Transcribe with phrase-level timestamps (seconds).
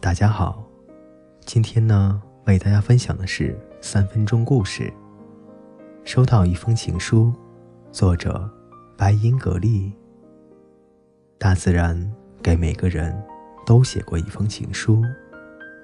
[0.00, 0.62] 大家好。
[1.44, 4.92] 今天呢，为大家分享的是三分钟故事。
[6.04, 7.32] 收到一封情书，
[7.90, 8.48] 作者
[8.96, 9.92] 白银格丽。
[11.38, 12.12] 大自然
[12.42, 13.14] 给每个人
[13.64, 15.02] 都写过一封情书，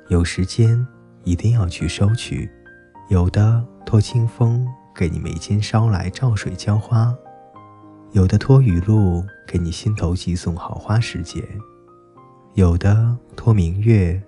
[0.08, 0.86] 有时间
[1.24, 2.50] 一定要去收取。
[3.08, 7.14] 有的托清风给你眉间捎来照水浇花，
[8.12, 11.42] 有的托雨露给你心头寄送好花时节。
[12.54, 14.20] 有的托明月，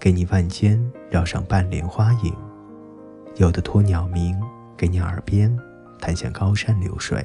[0.00, 2.32] 给你腕间绕上半帘花影；
[3.36, 4.34] 有的托鸟鸣，
[4.78, 5.54] 给你耳边
[6.00, 7.24] 弹响高山流水。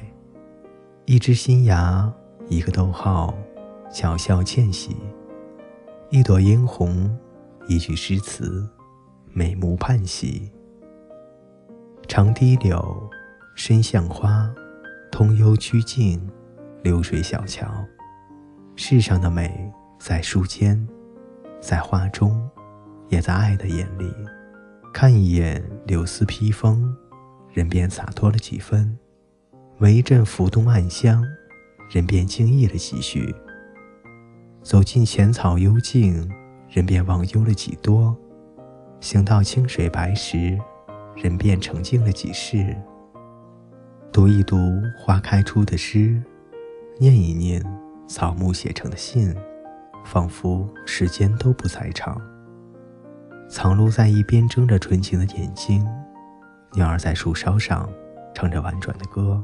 [1.06, 2.12] 一枝新芽，
[2.48, 3.34] 一个逗号，
[3.90, 4.94] 巧笑倩兮；
[6.10, 7.10] 一朵嫣红，
[7.66, 8.68] 一句诗词，
[9.32, 10.52] 美目盼兮。
[12.06, 13.10] 长堤柳，
[13.56, 14.52] 深巷花，
[15.10, 16.20] 通幽曲径，
[16.82, 17.66] 流水小桥。
[18.76, 19.72] 世上的美。
[20.04, 20.84] 在书间，
[21.60, 22.50] 在画中，
[23.08, 24.12] 也在爱的眼里。
[24.92, 26.92] 看一眼柳丝披风，
[27.52, 28.98] 人便洒脱了几分；
[29.78, 31.24] 闻一阵浮动暗香，
[31.88, 33.32] 人便惊异了几许。
[34.60, 36.28] 走进浅草幽径，
[36.68, 38.12] 人便忘忧了几多；
[38.98, 40.58] 行到清水白石，
[41.14, 42.76] 人便澄净了几世。
[44.12, 44.56] 读一读
[44.98, 46.20] 花开出的诗，
[46.98, 47.64] 念一念
[48.08, 49.32] 草木写成的信。
[50.04, 52.20] 仿佛时间都不在场。
[53.48, 55.86] 藏露在一边睁着纯情的眼睛，
[56.72, 57.88] 鸟儿在树梢上
[58.34, 59.42] 唱着婉转的歌。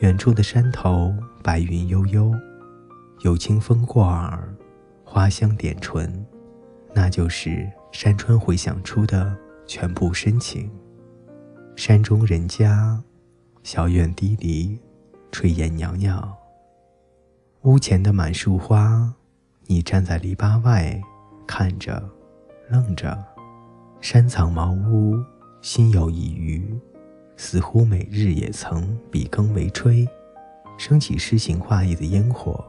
[0.00, 2.32] 远处的山头，白云悠悠，
[3.20, 4.52] 有清风过耳，
[5.04, 6.26] 花香点唇，
[6.92, 10.70] 那就是山川回响出的全部深情。
[11.76, 13.00] 山中人家，
[13.62, 14.78] 小院低篱，
[15.30, 16.36] 炊烟袅袅，
[17.62, 19.14] 屋前的满树花。
[19.66, 21.00] 你站在篱笆外，
[21.46, 22.02] 看着，
[22.68, 23.22] 愣着。
[24.00, 25.16] 山藏茅屋，
[25.62, 26.78] 心有一隅，
[27.36, 30.06] 似乎每日也曾笔耕为炊，
[30.76, 32.62] 升起诗情画意的烟火。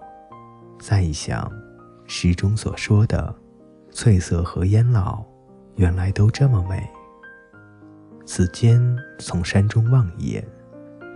[0.80, 1.52] 再一想，
[2.08, 3.36] 诗中所说的
[3.92, 5.24] 翠色和烟老，
[5.76, 6.88] 原来都这么美。
[8.26, 8.82] 此间
[9.20, 10.48] 从山中望一眼，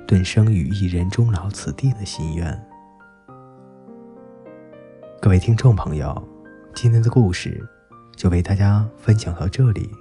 [0.06, 2.69] 顿生与一人终老此地的心愿。
[5.22, 6.16] 各位听众朋友，
[6.74, 7.62] 今天的故事
[8.16, 9.92] 就为大家分享到这里。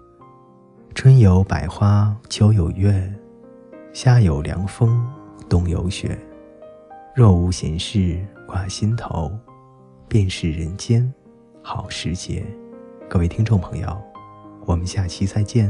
[0.95, 3.13] 春有百花，秋有月，
[3.93, 5.05] 夏有凉风，
[5.49, 6.17] 冬有雪。
[7.17, 9.37] 若无闲事挂心头，
[10.07, 11.13] 便是人间
[11.63, 12.47] 好时节。
[13.09, 14.01] 各位听众朋友，
[14.67, 15.69] 我们下期再见。